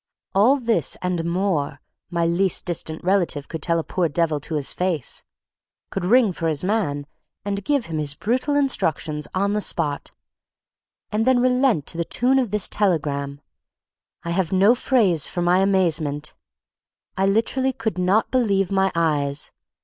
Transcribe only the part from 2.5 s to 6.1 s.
distant relative could tell a poor devil to his face; could